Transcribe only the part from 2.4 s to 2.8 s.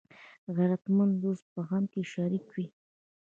وي